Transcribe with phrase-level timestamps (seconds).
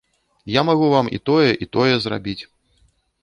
[0.51, 2.39] Я магу вам і тое, і тое зрабіць.